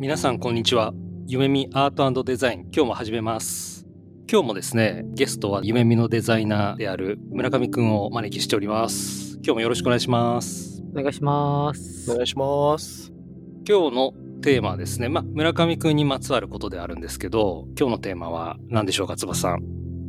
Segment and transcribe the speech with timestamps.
[0.00, 0.94] 皆さんこんにちは。
[1.26, 3.84] 夢見アートデザイン今日も始めます。
[4.32, 9.34] 今日もですねゲストは夢見のデザイナーである村上くんをお招きしております。
[9.44, 10.82] 今日もよろしくお願いします。
[10.94, 12.10] お願いします。
[12.10, 13.12] お願いします。
[13.68, 19.58] 今日のテーマはですねまあ村上くんにまつわることであるんですけど今日のテーマは何でしょうか翼さん。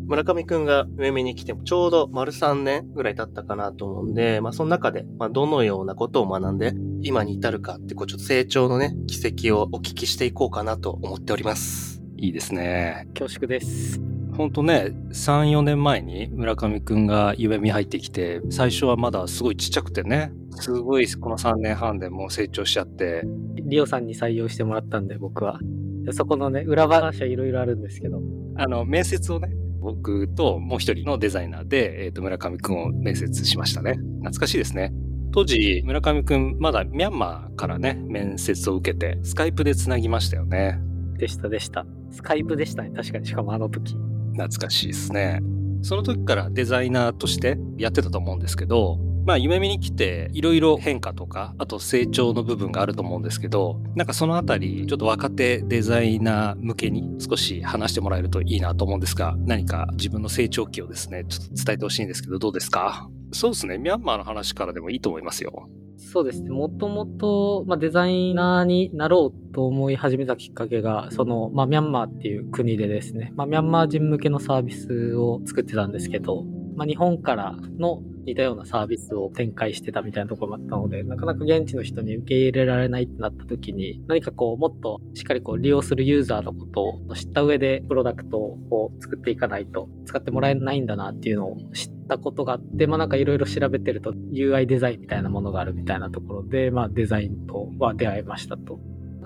[0.07, 12.01] 村上くんが夢見に来てもちょうど丸3年ぐらい経ったかなと思うんで、まあその中で、まあどのようなことを学んで、今に至るかってこうちょっと成長のね、軌跡をお聞きしていこうかなと思っております。
[12.17, 13.99] いいですね恐縮です。
[14.37, 23.23] ほんとね34年前に村上くんが夢見入ってきて最初はまだすごいちっちゃくてねすごいこの3年半でもう成長しちゃって
[23.71, 25.59] リオさんに採用してもらったんで、僕は。
[26.03, 28.21] でそこのね、裏話はいろいろあるんですけど。
[28.57, 34.93] あの面接をね僕ともう一人のデザイナーで、えー、と村上くんを面接しましたね懐かしいですね
[35.31, 40.79] 当時村上くんまだミャンマーからね面接を受けてスカイプでつなぎましたよね
[41.17, 41.85] でしたでした。
[42.09, 42.91] スカイプでしたね。
[42.95, 43.25] 確かに。
[43.25, 43.95] しかもあの時。
[44.33, 45.39] 懐かしいですね
[45.81, 63.09] その時からデザイナーとしてやってたと思うんですけどまあ夢見に来ていろいろ変化とかあと成長の部分があると思うんですけどなんかそのあたりちょっと若手デザイナー向けに少し話してもらえるといいなと思うんですが何か自分の成長期をですねちょっと伝えてほしいんですけどどうですか？
[63.31, 63.77] そうですね。
[63.77, 65.69] ミャンマーの話からでもいいと思いますよ。
[65.97, 66.49] そうですね。
[66.49, 76.43] もともと、まあ、デザイナーになろうと思い始めたきっかけが、その、まあ、ミャンマーっていう国でですね、まあ、ミャンマー人向けのサービスを作ってたんですけど、
[76.75, 98.79] まあ、日本からの似たようなサービスを展開してたみたいなところもあったので、なかなか現地の人に受け入れられないってなった時に、何かこう、もっとしっかりこう、利用するユーザーのことを知った上で、プロダクトを作っていかないと、使ってもらえないんだなっていうのを知ってたことがあって、まあなんかいろいろ調べてると、UI デザインみたいなものがあるみたいなところで、まあデザインとは出会いましたと。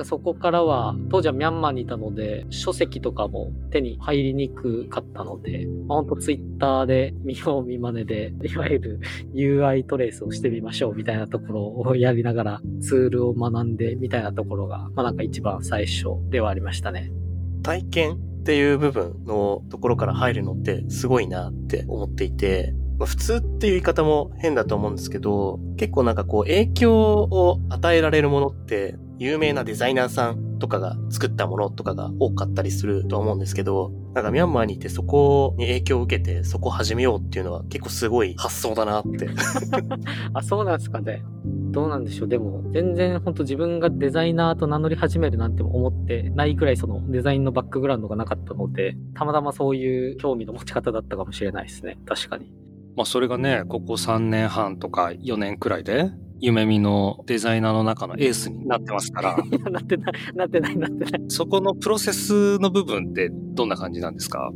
[0.04, 9.00] そこからは、当時はミャンマーにいたので、書籍とかも手に入りにくかったので、まあ、ほんとツイッターで見よう見真似で、いわゆる
[9.34, 17.10] UI トレースをしてみましょうみたいなところをやりながらツールを学んでみたいなところが、まあなんか一番最初ではありましたね。
[17.64, 18.35] 体験？
[18.46, 39.28] っていう部分のところから入るのってすごいなって思っていて、まあ、普通っていう言い方も変だと思うんですけど、結構なんかこう影響を与えられるものって有名なデザイナーさんとかが作ったものとかが多かったりすると思うんですけど、なんかミャンマーにいてそこに影響を受けてそこを始めようっていうのは結構すごい発想だなって。
[40.34, 41.24] あ、そうなんですかね。
[41.76, 42.28] どうなんでしょう。
[42.30, 51.98] でも、全然本当自分がデザイナーと名乗り始めるなんても思ってないくらいそのデザインのバックグラウンドがなかったので、たまたまそういう興味の持ち方だったかもしれないですね。
[52.06, 52.52] 確かに。
[52.96, 59.36] まあそれがねここ3年半とか4年くらいで夢見のデザイナーの中のエースになってますから
[59.70, 61.22] なってない、なってない、なってない。
[61.28, 64.50] そこのプロセスの部分ってどんな感じなんですか？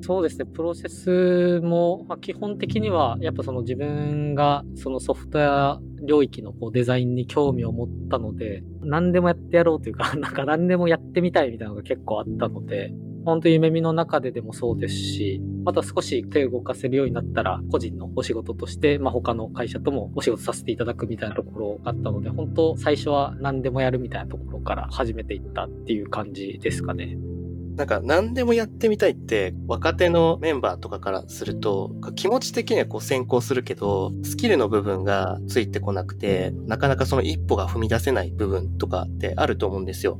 [0.00, 12.94] そうですね、プロセスも、まあ、基本的には、やっぱその自分がそのソフトウェア領域のこうデザインに興味を持ったので、何でもやってやろうというか、 なんか何でもやってみたいみたいなのが結構あったので、
[13.24, 27.18] 本当夢見の中ででもそうですし、また少し手を動かせるようになったら、個人のお仕事として、まあ、他の会社ともお仕事させていただくみたいなところがあったので、本当最初は何でもやるみたいなところから始めていったっていう感じですかね。
[27.78, 40.18] なんか何でもやってみたいって若手のメンバーとかからすると気持ち的にはこう先行するけどスキルの部分がついてこなくてなかなかその一歩が踏み出せない部分とかってあると思うんですよ。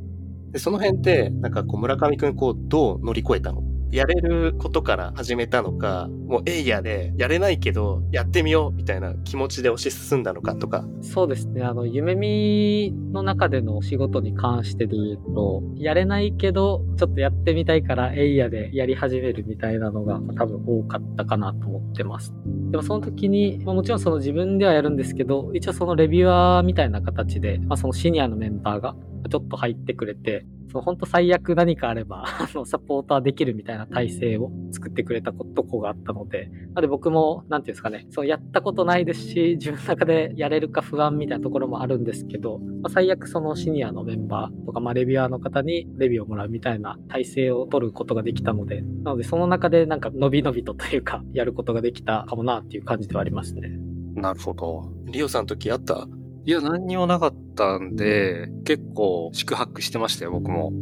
[0.52, 3.60] でその辺ってなんかこう村上くんこうどう乗り越えたの？
[3.90, 10.84] やれることから始めたのか、もうエイヤーでやれないけどやってみようみたいな気持ちで推し進んだのかとか。
[11.00, 11.62] そうですね。
[11.62, 22.34] あの、夢見の中でのお仕事に関してで言うと、やれないけど、ちょっとやってみたいからエイヤでやり始めるみたいなのが多分多かったかなと思ってます。
[22.70, 28.94] でもその時に、もちろんその自分ではやるんですけど、一応そのレビュアーみたいな形で、まあ、そのシニアのメンバーが
[29.28, 53.70] ちょっと入ってくれて、その本当最悪何かあれば、 あの、サポーターできるみたいな体制を作ってくれたとこがあったので、なので僕も、なんていうんですかね、そうやったことないですし、自分の中でやれるか不安みたいなところもあるんですけど、まあ、最悪そのシニアのメンバーとか、まあ、レビュアーの方にレビューをもらうみたいな体制を取ることができたので、なのでその中でなんか伸び伸びとというか、やることができたかもなっていう感じではありますね。
[54.14, 54.92] なるほど。
[55.06, 56.06] リオさんの時あった
[56.48, 60.72] いや、何にもなかったんで、結構宿泊してましたよ、僕も。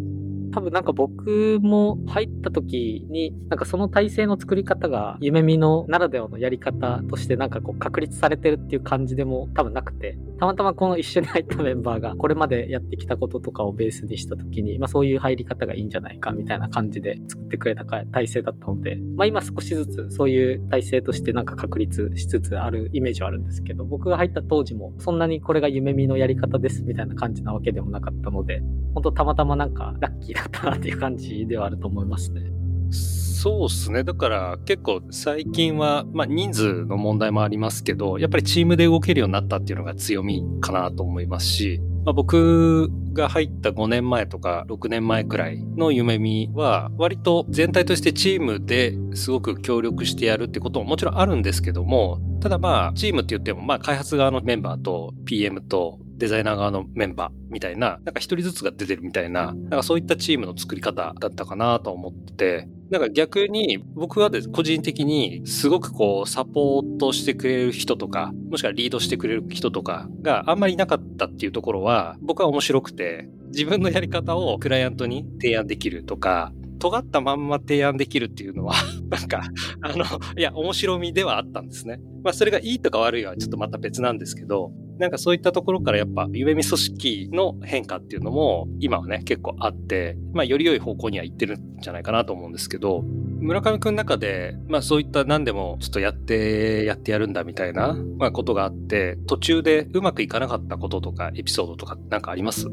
[0.56, 28.62] 多分なんか僕も入った時に、なんかその体制の作り方が夢見のならではのやり方としてなんかこう確立されてるっていう感じでも多分なくて、たまたまこの一緒に入ったメンバーがこれまでやってきたこととかをベースにした時に、まあそういう入り方がいいんじゃないかみたいな感じで作ってくれた体制だったので、まあ今少しずつそういう体制としてなんか確立しつつあるイメージはあるんですけど、僕が入った当時もそんなにこれが夢見のやり方ですみたいな感じなわけでもなかったので、
[28.94, 32.43] 本当たまたまなんかラッキーだったなっていう感じではあると思いますね。
[32.90, 34.02] そうっすね。
[34.02, 78.75] だから結構最近は、まあ人数の問題もありますけど、やっぱりチームで動けるようになったっていうのが強みかなと思いますし、まあ、僕が入った5年前とか6年前くらいの夢見は割と全体としてチームですごく協力してやるってことももちろんあるんですけども、ただまあチームって言ってもまあ開発側のメンバーと PM とデザイナー側のメンバーみたいな、なんか一人ずつが出てるみたいな、なんかそういったチームの作り方だったかなと思ってて、なんか逆に僕はで個人的にすごくこうサポートしてくれる人とか、もしくはリードしてくれる人とかがあんまりいなかったっていうところは僕は面白くて、自分のやり方をクライアントに提案できるとか、尖ったまんま提案できるっていうのは
[79.11, 79.43] なんか、
[79.82, 80.05] あの、
[80.37, 82.00] いや、面白みではあったんですね。
[82.23, 93.02] まあ、それがいいとか悪いはちょっとまた別なんですけど、なんかそういったところからやっぱ夢見組織の変化っていうのも今はね結構あって、まあより良い方向には行ってるんじゃないかなと思うんですけど、
[93.40, 102.67] 村上くんの中で、まあそういった何でもちょっとやって、やってやるんだみたいな、まあことがあって、途中でうまくいかなかったこととかエピソードとかなんかあります？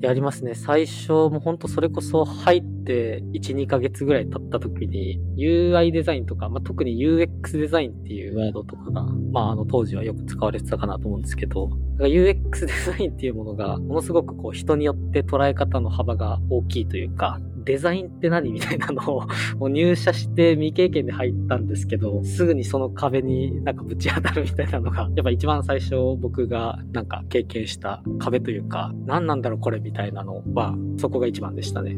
[0.00, 0.54] やりますね。
[0.54, 19.26] 最初、もうほんとそれこそ入って1、2ヶ月ぐらい経った時に UI デザインとか、まあ、特に UX デザインっていうワードとかが、まああの当時はよく使われてたかなと思うんですけど、UX デザインっていうものがものすごくこう人によって捉え方の幅が大きいというか、デザインって何みたいなの
[19.60, 31.96] を 入社して未経験で入ったんですけど、すぐにその壁になんかぶち当たるみたいなのが、やっぱ一番最初僕がなんか経験した壁というか、何なんだろうこれみたいなのは、そこが一番でしたね。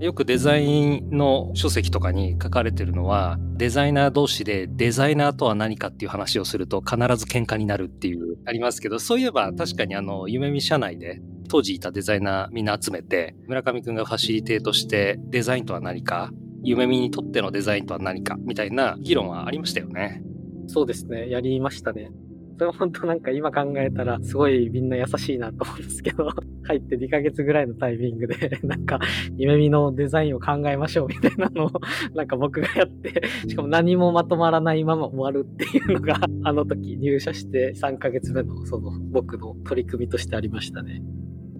[0.00, 11.20] よくデザインの書籍とかに書かれてるのは、デザイナー同士でデザイナーとは何かっていう話をすると必ず喧嘩になるっていうありますけど、そういえば確かにあの、夢見社内で
[11.52, 16.30] 当時いたデザイナーみんな集めて、村上くんがファシリテーとしてデザインとは何か、
[16.62, 20.22] 夢見にとってのデザインとは何かみたいな議論はありましたよね。
[20.66, 21.28] そうですね。
[21.28, 22.10] やりましたね。
[22.56, 26.30] それは本当なんか今考えたらすごいみんな優しいなと思うんですけど、
[26.64, 28.98] 入って2ヶ月ぐらいのタイミングで、 なんか、
[29.36, 31.70] 夢見のデザインを考えましょうみたいなのを、
[32.16, 41.02] なんか僕がやって、しかも何もまとまらないまま終わるっていうのが、あの時入社して3ヶ月目のその僕の取り組みとしてありましたね。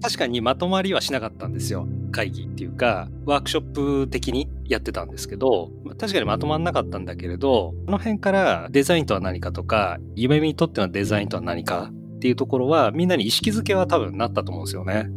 [0.02, 1.87] 確かにまとまりはしなかったんですよ。
[2.10, 15.09] 会議っていうか、ワークショップ的にやってたんですけど、確かにまとまんなかったんだけれど、この辺からデザインとは何かとか、夢見にとってのデザインとは何かっていうところは、みんなに意識づけは多分なったと思うんですよね。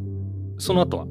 [0.59, 1.07] その後は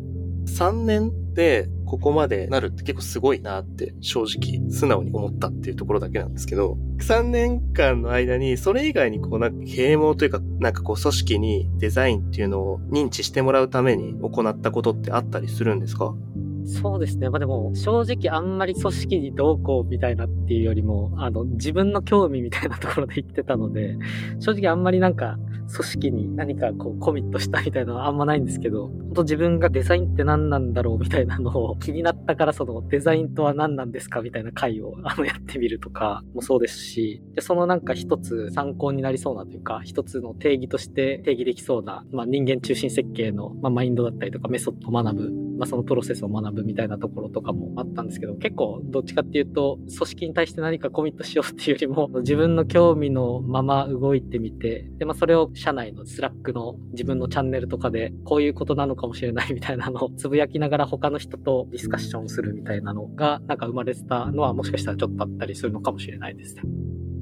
[0.46, 16.16] ?3 年でここまでなるって結構すごいなって正直素直に思ったっていうところだけなんですけど、3年間の間にそれ以外にこうなんか啓蒙というかなんかこう組織にデザインっていうのを認知してもらうために行ったことってあったりするんですか？
[16.64, 17.28] そうですね。
[17.28, 23.96] まあでも、正直あんまり組織にどうこうみたいなっていうよりも、あの、自分の興味みたいなところで言ってたので、
[24.40, 25.36] 正直あんまりなんか、
[25.72, 66.62] 組織に何かこうコミットしたみたいなのはあんまないんですけど、本当自分がデザインって何なんだろうみたいなのを 気になったからそのデザインとは何なんですかみたいな回をあのやってみるとかもそうですし、そのなんか一つ参考になりそうなというか、一つの定義として定義できそうな、まあ、人間中心設計の、まあ、マインドだったりとかメソッドを学ぶまあ、そのプロセスを学ぶみたいなところとかもあったんですけど、結構どっちかっていうと、組織に対して何かコミットしようっていうよりも、 自分の興味のまま動いてみて、で、まあ、それを社内の Slack の自分のチャンネルとかで、こういうことなのかもしれないみたいなのをつぶやきながら他の人とディスカッションするみたいなのが、なんか生まれてたのはもしかしたらちょっとあったりするのかもしれないですね。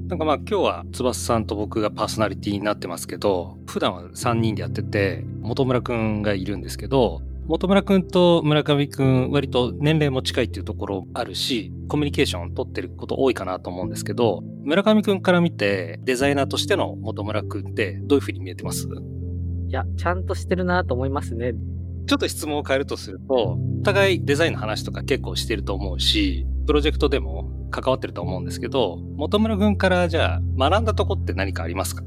[0.07, 18.87] なんかまあ今日は翼さんと僕がパーソナリティになってますけど、普段は3人でやってて、本村くんがいるんですけど、本村くんと村上くん割と年齢も近いっていうところあるし、コミュニケーション取ってること多いかなと思うんですけど、村上くんから見てデザイナーとしての本村くんってどういうふうに見えてます？
[18.87, 21.51] いや、ちゃんとしてるなと思いますね。
[22.07, 32.03] ちょっと質問を変えるとすると、お互いデザインの話とか結構してると思うし、プロジェクトでも関わってると思うんですけど、本村くんからじゃあ学んだとこって何かありますか？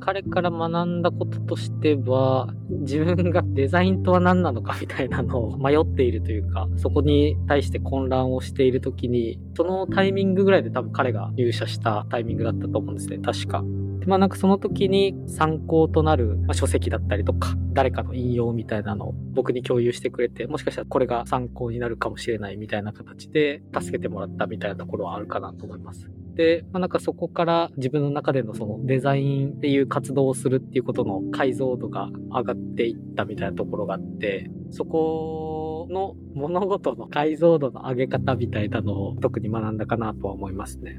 [0.00, 13.62] 彼から学んだこととしては、自分がデザインとは何なのかみたいなのを迷っているというか、そこに対して混乱をしている時に、そのタイミングぐらいで多分彼が入社したタイミングだったと思うんですね、確か。
[14.00, 26.10] でまあなんかその時に参考となる、ま、書籍だったりとか、誰かの引用みたいなのを僕に共有してくれて、もしかしたらこれが参考になるかもしれないみたいな形で助けてもらったみたいなところはあるかなと思います。
[26.34, 40.98] で、まあ、なんかそこから自分の中でのそのデザインっていう活動をするっていうことの解像度が上がっていったみたいなところがあって、そこの物事の解像度の上げ方みたいなのを特に学んだかなとは思いますね。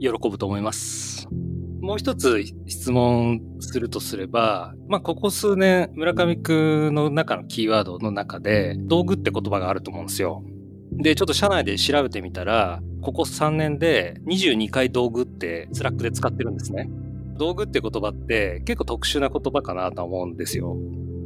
[0.00, 1.28] 喜ぶと思います。
[1.80, 10.42] もう一つ質問するとすれば、まあ、ここ数年、村上くんの中のキーワードの中で、道具って言葉があると思うんですよ。
[10.98, 16.90] で、ちょっと社内で調べてみたら、ここ3年で22回道具って Slack で使ってるんですね。
[17.38, 20.76] 道具って言葉って結構特殊な言葉かなと思うんですよ。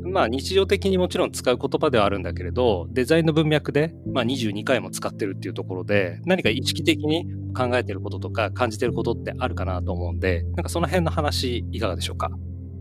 [0.04, 7.26] まあ日常的にもちろん使う言葉ではあるんだけれど、デザインの文脈で、まあ、22回も使ってるっていうところで、何か意識的に
[7.56, 12.30] 考えてることとか感じてることってあるかなと思うんで、なんかその辺の話いかがでしょうか？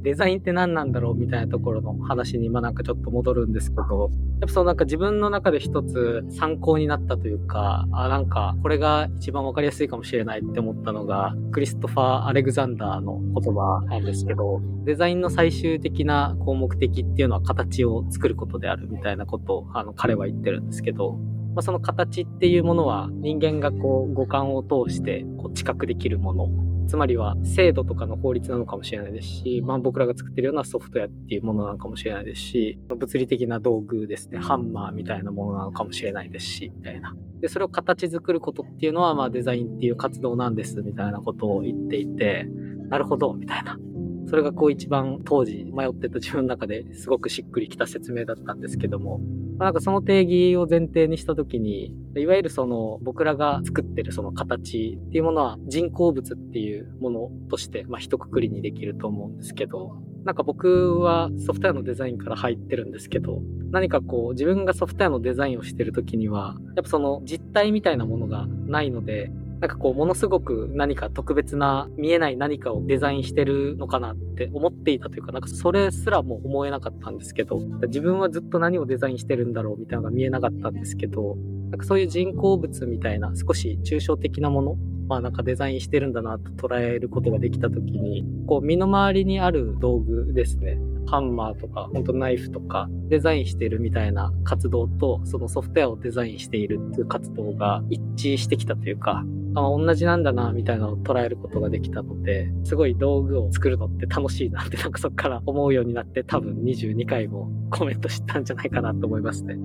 [0.04, 21.20] デザインって何なんだろうみたいなところの話に、まあなんかちょっと戻るんですけど、やっぱそのなんか自分の中で一つ参考になったというか、あ、なんかこれが一番わかりやすいかもしれないって思ったのが、クリストファー・アレグザンダーの言葉なんですけど、デザインの最終的な項目的っていうのは形を作ることであるみたいなことを、あの、彼は言ってるんですけど、
[21.54, 26.71] まあ、その形っていうものは人間がこう五感を通してこう知覚できるもの。
[26.92, 37.16] つまりは制度とかの法律なのかもしれないですし、まあ僕らが作ってるようなソフトウェアっていうものなのかもしれないですし、物理的な道具ですね、ハンマーみたいなものなのかもしれないですし、みたいな。
[37.40, 42.46] で、それを形作ることっていうのは、まあデザインっていう活動なんです、みたいなことを言っていて、
[42.90, 43.80] なるほど、みたいな。
[44.26, 49.22] それがこう一番当時迷ってた自分の中ですごくしっくりきた説明だったんですけども、
[49.62, 63.40] なんかその定義を前提にした時に、いわゆるその僕らが作ってるその形っていうものは人工物っていうものとして、まあ一括りにできると思うんですけど、なんか僕はソフトウェアのデザインから入ってるんですけど、
[63.70, 81.38] 何かこう自分がソフトウェアのデザインをしてる時には、やっぱその実体みたいなものがないので、なんかこう、ものすごく何か特別な見えない何かをデザインしてるのかなって思っていたというか、なんかそれすらも思えなかったんですけど、自分はずっと何をデザインしてるんだろうみたいなのが見えなかったんですけど、
[81.70, 84.78] なんかそういう人工物みたいな少し抽象的なもの
[85.12, 90.80] まあなんかデザインしてるんだなと捉えることができたときに、こう身の回りにある道具ですね。
[91.06, 109.58] ハンマーとか、本当ナイフとか、デザインしてるみたいな活動と、そのソフトウェアをデザインしているっていう活動が一致してきたというか、あ同じなんだな、みたいなのを捉えることができたので、すごい道具を作るのって楽しいなって、 なんかそこから思うようになって、多分22回もコメントしたんじゃないかなと思いますね。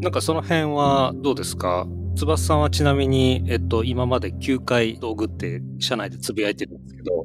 [0.00, 1.86] なんかその辺はどうですか？
[2.14, 7.24] 翼さんはちなみに、えっと、今まで9回道具って社内でつぶやいてるんですけど、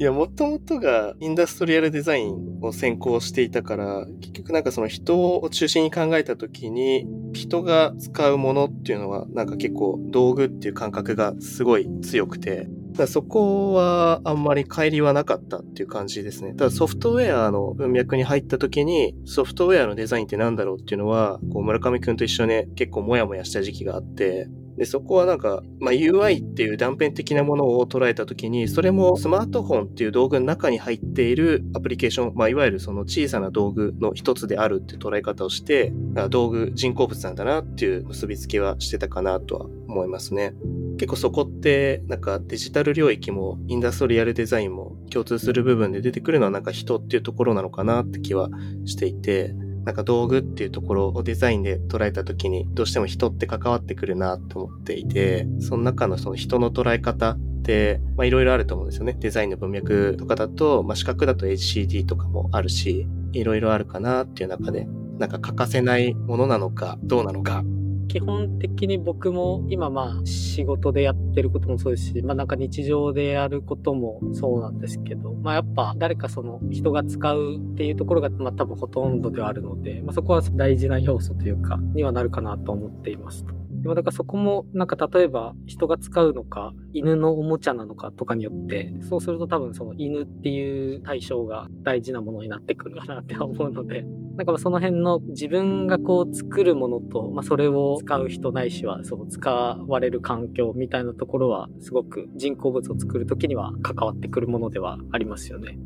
[0.00, 16.54] いや、もともとがインダストリアルデザインを専攻していたから、結局なんかその人を中心に考えたときに、人が使うものっていうのは、なんか結構道具っていう感覚がすごい強くて、だそこはあんまり乖離はなかったっていう感じですね。
[16.54, 24.46] ただソフトウェアの文脈に入った時に、ソフトウェアのデザインって何だろうっていうのは、こう村上くんと一緒に結構モヤモヤした時期があって、
[24.78, 35.92] で、そこはなんか、まあ、UI っていう断片的なものを捉えたときに、それもスマートフォンっていう道具の中に入っているアプリケーション、まあ、いわゆるその小さな道具の一つであるって捉え方をして、
[36.30, 40.54] 道具、人工物なんだなっていう結びつけはしてたかなとは思いますね。
[40.98, 48.48] 結構そこって、なんかデジタル領域もインダストリアルデザインも共通する部分で出てくるのはなんか人っていうところなのかなって気は
[48.84, 49.54] していて、
[49.84, 59.16] なんか道具っていうところをデザインで捉えた時にどうしても人って関わってくるなと思っていて、その中のその人の捉え方って、まあいろいろあると思うんですよね。
[59.18, 64.86] デザインの文脈とかだと、まあ視覚だと HCD とかもあるし、いろいろあるかなっていう中で、
[65.18, 67.64] なんか欠かせないものなのかどうなのか
[68.08, 83.54] 基本的に僕も今まあ仕事でやってることもそうですし、まあなんか日常でやることもそうなんですけど、まあやっぱ誰かその人が使うっていうところがまあ多分ほとんどではあるので、まあそこは大事な要素というかにはなるかなと思っていますと。
[83.80, 94.04] でもだからそこもなんか例えば人が使うのか犬のおもちゃなのかとかによってそうすると多分その犬っていう対象が大事なものになってくるかなって思うので
[94.38, 105.76] なんかその辺の自分がこう作るものと、まあ、それを使う人ないしはその使われる環境みたいなところはすごく人工物を作るときには関わってくるものではありますよね。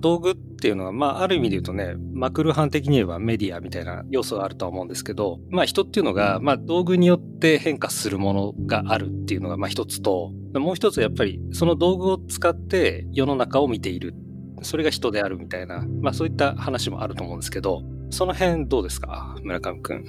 [0.00, 14.14] 道具っていうのは、まあ、ある意味で言うとね、マクルハン的に言えばメディアみたいな要素があるとは思うんですけど、まあ、人っていうのが、まあ、道具によって変化するものがあるっていうのが、まあ、一つと、もう一つやっぱり、その道具を使って世の中を見ている。
[14.60, 17.82] それが人であるみたいな、まあ、そういった話もあると思うんですけど、
[18.14, 19.36] その辺どうですか？
[19.42, 20.04] 村上くん。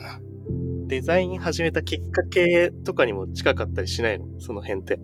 [0.87, 4.27] デザイン始めたきっかけとかにも近かったりしないの？
[4.39, 4.99] その辺って。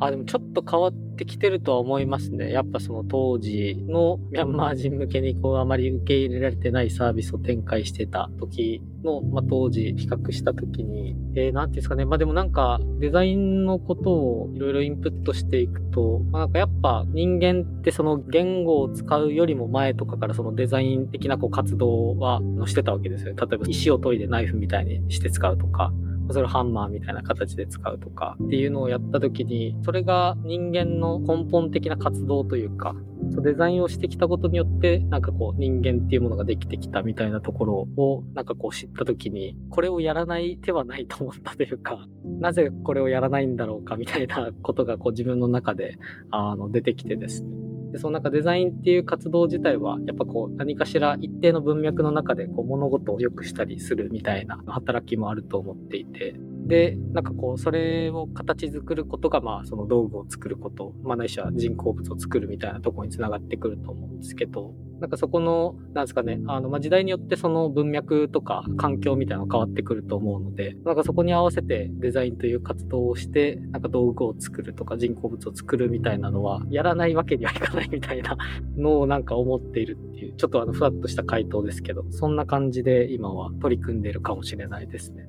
[0.00, 2.52] あ、でもちょっと変わってきてるとは思いますね。
[2.52, 12.04] やっぱその当時のミャンマー人向けにこうあまり受け入れられてないサービスを展開してた時の、まあ、当時比較した時に、えー、なんていうんですかね。
[12.04, 23.36] まあでもなんかデザインのことをいろいろインプットしていくと、まあ、なんかやっぱ人間ってその言語を使うよりも前とかからそのデザイン的なこう活動はしてたわけですよね。
[23.40, 25.92] 例えば石を研いでナイフみたいにして使うとか。
[26.32, 32.94] それをハンマーみたいな形で使うとかっていうのをやった時に、それが人間の根本的な活動というか、
[33.42, 42.06] デザインをしてきたことによって、なんかこう人間っていうものができてきたみたいなところを、なんかこう知った時に、これをやらない手はないと思ったというか、
[42.40, 45.98] なぜこれをやらないんだろうかみたいなことがこう自分の中で、
[46.30, 47.67] あの、出てきてですね。
[47.92, 56.34] で、その中デザインっていう活動自体は、やっぱこう何かしら一定の文脈の中でこう物事を良くしたりするみたいな働きもあると思っていて、
[56.68, 78.36] で、なんかこう、それを形作ることが、まあ、その道具を作ること、まあ、ないしは人工物を作るみたいなところにつながってくると思うんですけど、なんかそこの、なんですかね、あの、まあ、時代によってその文脈とか環境みたいなの変わってくると思うので、なんかそこに合わせてデザインという活動をして、なんか道具を作るとか人工物を作るみたいなのは、やらないわけにはいかないみたいな
[78.76, 85.28] のをなんか思っているっていう、ちょっとあの、ふわっとした回答ですけど、そんな感じで今は取り組んでいるかもしれないですね。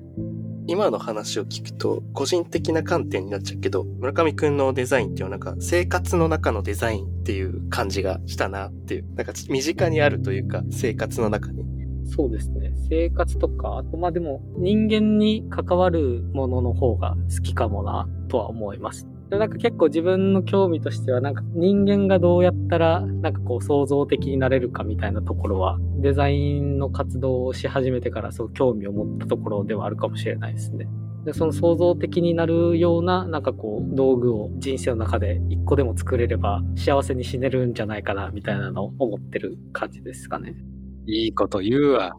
[0.70, 11.64] 今の話を聞くと、個人的な観点になっちゃうけど、村上くんのデザインっていうのはなんか生活の中のデザインっていう感じがしたなっていう、なんか身近にあるというか、生活の中に。
[12.06, 12.72] そうですね。
[12.88, 19.08] 生活とか、あとまあでも人間に関わるものの方が好きかもなとは思います。
[19.30, 30.88] でなんか結構自分の興味としては、なんか人間がどうやったら、なんかこう創造的になれるかみたいなところは、デザインの活動をし始めてからそう興味を持ったところではあるかもしれないですね。
[31.24, 40.56] でその創造的になるような、なんかこう、道具を人生の中で一個でも作れれば幸せに死ねるんじゃないかな、みたいなのを思ってる感じですかね。
[41.06, 42.16] いいこと言うわ。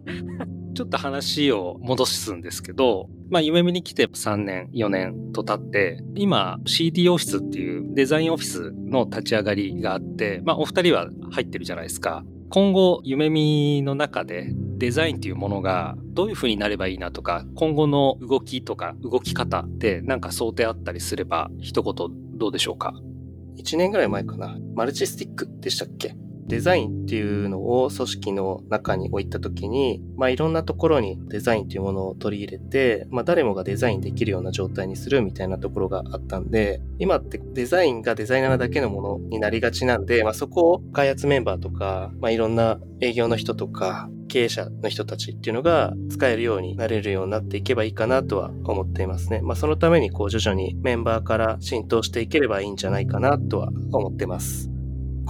[0.74, 12.24] ちょっと話を戻すんですけど、まあ、夢見に来て3年、4年と経って、今 CD オフィスっていうデザインオフィスの立ち上がりがあって、まあ、お二人は入ってるじゃないですか。
[12.50, 21.94] 今後、夢見の中でデザインっていうものがどういう風になればいいなとか、今後の動きとか動き方ってなんか想定あったりすれば、一言
[22.38, 22.92] どうでしょうか
[23.56, 24.56] ?1 年ぐらい前かな。
[24.74, 26.14] マルチスティックでしたっけ？
[26.46, 49.42] デザインっていうのを組織の中に置いたときに、まあいろんなところにデザインっていうものを取り入れて、まあ誰もがデザインできるような状態にするみたいなところがあったんで、今ってデザインがデザイナーだけのものになりがちなんで、まあそこを開発メンバーとか、まあいろんな営業の人とか、経営者の人たちっていうのが使えるようになれるようになっていけばいいかなとは思っていますね。
[49.42, 54.71] まあそのためにこう徐々にメンバーから浸透していければいいんじゃないかなとは思ってます。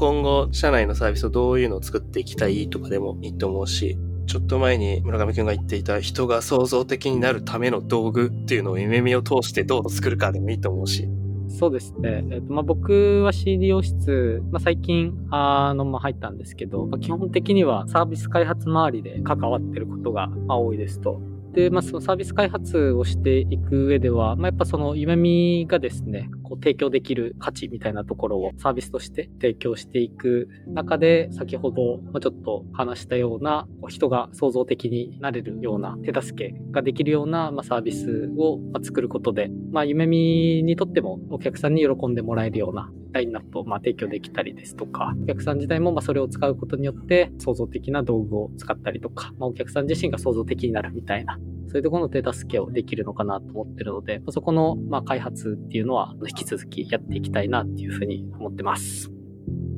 [0.02, 11.08] 今後、社内のサービスをどういうのを作っていきたいとかでもいいと思うし、ちょっと前に村上くんが言っていた人が創造的になるための道具っていうのを夢見を通してどう作るかでもいいと思うし。
[11.46, 12.24] そうですね。
[12.32, 21.20] えっとまあ、僕は CDO 室、まあ、最近あの、まあ、入ったんですけど、まあ、基本的にはサービス開発周りで関わってることが、多いですと。
[21.52, 51.38] で、まあ、そのサービス開発をしていく上では、まあ、やっぱその夢見がですね、こう提供できる価値みたいなところをサービスとして提供していく中で、先ほどちょっと話したような、人が創造的になれるような手助けができるような、ま、サービスを作ることで、まあ、夢見にとってもお客さんに喜んでもらえるようなラインナップをま提供できたりですとか、お客さん自体もまそれを使うことによって創造的な道具を使ったりとか、まあ、お客さん自身が創造的になるみたいな
[51.72, 59.10] そういうところの手助けをできるのかなと思ってるので、そこの、まあ、開発っていうのは引き続きやっていきたいなっていうふうに思ってます。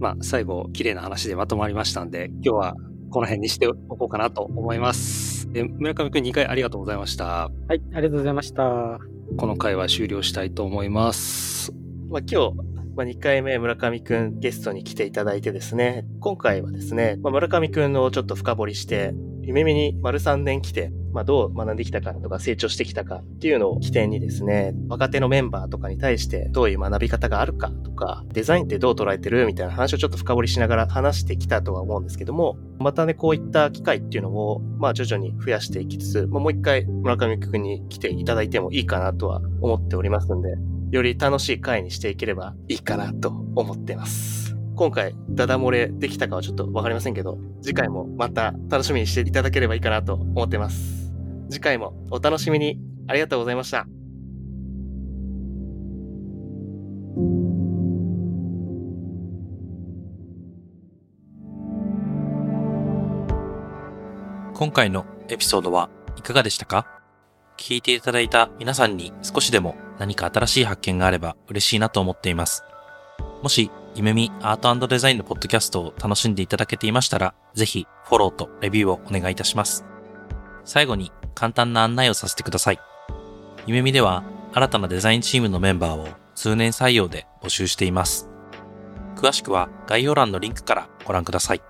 [0.01, 2.75] まあ、最後、綺麗な話でまとまりましたんで、今日は
[3.11, 5.53] この辺にしておこうかなと思います。
[5.53, 7.25] で村上くん2回ありがとうございました。
[7.25, 8.99] はい、ありがとうございました。
[9.37, 11.73] この回は終了したいと思います。
[12.11, 12.57] まあ、今日、
[12.97, 40.57] まあ、2回目村上くんゲストに来ていただいてですね、今回はですね、まあ、村上くんのちょっと深掘りして、夢見に丸3年来て、まあ、どう学んできたかとか成長してきたかっていうのを起点にですね、若手のメンバーとかに対してどういう学び方があるかとか、デザインってどう捉えてるみたいな話をちょっと深掘りしながら話してきたとは思うんですけども、またね、こういった機会っていうのを、まあ徐々に増やしていきつつ、まあ、もう一回村上くんに来ていただいてもいいかなとは思っておりますんで、
[40.91, 44.57] より楽しい回にしていければいいかなと思ってます。
[44.77, 50.94] 今回、ダダ漏れできたかはちょっとわかりませんけど、次回もまた楽しみにしていただければいいかなと思ってます。
[51.55, 52.79] 次回もお楽しみに。
[53.07, 53.87] ありがとうございました。
[64.55, 66.87] 今回のエピソードはいかがでしたか？
[67.57, 72.65] 聞いていただいた皆さんに少しでも何か新しい発見があれば嬉しいなと思っています。
[73.43, 79.85] もし、夢見アートデザインのポッドキャストを楽しんでいただけていましたら、ぜひフォローとレビューをお願いいたします。
[80.65, 82.81] 最後に簡単な案内をさせてください。
[83.67, 88.29] 夢見では新たなデザインチームのメンバーを通年採用で募集しています。
[89.17, 91.63] 詳しくは概要欄のリンクからご覧ください。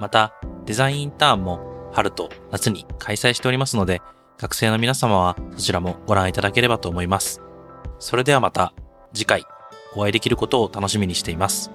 [0.00, 4.00] また、デザインインターンも春と夏に開催しておりますので、
[4.38, 7.40] 学生の皆様はそちらもご覧いただければと思います。
[7.98, 8.72] それではまた
[9.12, 9.44] 次回
[9.96, 11.70] お会いできることを楽しみにしています。